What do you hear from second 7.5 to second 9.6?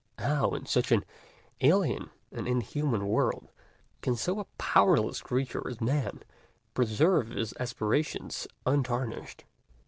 aspirations untarnished?